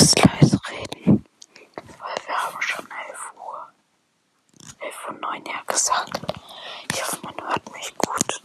[0.00, 1.24] muss leise reden,
[1.98, 3.68] weil wir haben schon 11 Uhr.
[4.80, 6.20] 11 Uhr 9 ja gesagt.
[6.92, 8.42] Ich hoffe, man hört mich gut.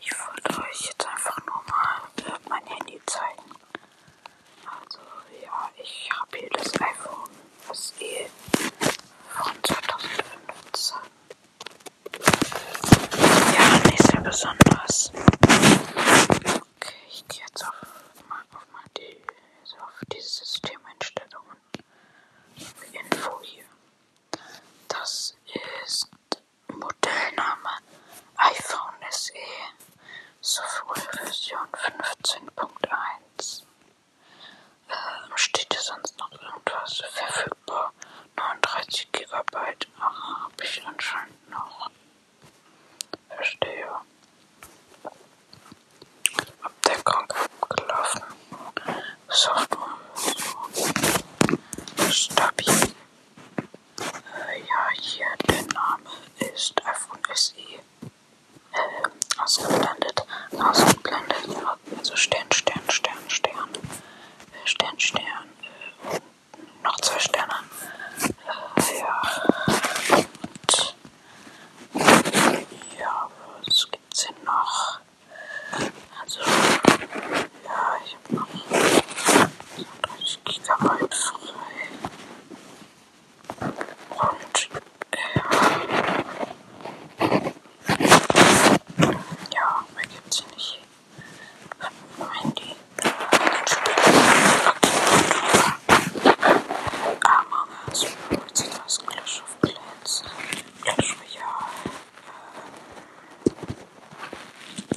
[0.00, 2.00] Ich wollte euch jetzt einfach nur mal
[2.48, 3.50] mein Handy zeigen.
[4.66, 4.98] Also
[5.44, 7.30] ja, ich habe hier das iPhone
[7.72, 8.30] SE
[9.28, 10.96] von 2015.
[13.54, 15.12] Ja, nicht sehr besonders.
[16.76, 17.74] Okay, ich gehe jetzt auf,
[18.28, 19.22] mal, auf, mal die,
[19.64, 21.56] so auf diese Systemeinstellungen.
[22.92, 23.64] Info hier.
[24.88, 25.36] Das
[25.86, 26.08] ist
[26.68, 27.70] Modellname
[28.36, 29.32] iPhone SE
[30.50, 33.62] Softwareversion 15.1.
[34.88, 37.92] Ähm, steht hier sonst noch irgendwas verfügbar?
[38.36, 39.56] 39 GB.
[40.00, 41.88] Aha, habe ich anscheinend noch.
[43.28, 43.94] Verstehe.
[46.62, 48.22] Abdeckung abgelaufen.
[49.28, 49.98] Software.
[52.10, 52.92] Stabil.
[54.48, 57.54] Äh, ja, hier der Name ist iPhone SE.
[58.72, 59.99] Äh, ausgeblendet.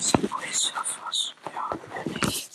[0.04, 1.34] diese Voice-Servers.
[1.54, 1.70] Ja,
[2.28, 2.50] ich,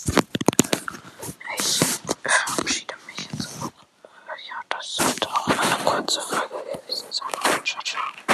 [1.58, 1.80] ich
[2.22, 3.48] verabschiede mich jetzt.
[4.48, 7.64] Ja, das sollte auch eine kurze Folge gewesen sein.
[7.64, 8.27] Ciao, ciao.